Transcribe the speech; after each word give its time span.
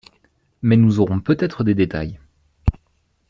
Mais 0.63 0.77
nous 0.77 0.99
aurons 0.99 1.19
peut-être 1.19 1.63
des 1.63 1.75
détails. 1.75 2.19